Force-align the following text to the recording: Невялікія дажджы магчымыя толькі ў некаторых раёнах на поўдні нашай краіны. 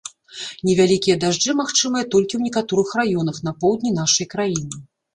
Невялікія 0.69 1.17
дажджы 1.25 1.51
магчымыя 1.61 2.03
толькі 2.17 2.31
ў 2.35 2.41
некаторых 2.49 2.97
раёнах 3.03 3.35
на 3.49 3.57
поўдні 3.63 3.97
нашай 4.03 4.25
краіны. 4.37 4.87